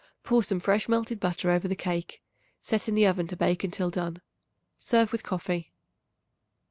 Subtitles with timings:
[0.23, 2.23] Pour some fresh melted butter over the cake;
[2.59, 4.19] set in the oven to bake until done.
[4.79, 5.73] Serve with coffee.